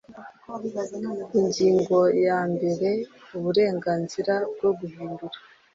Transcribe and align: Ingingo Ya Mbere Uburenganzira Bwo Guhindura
Ingingo 1.39 1.97
Ya 2.25 2.39
Mbere 2.53 2.89
Uburenganzira 3.35 4.33
Bwo 4.53 4.69
Guhindura 4.79 5.37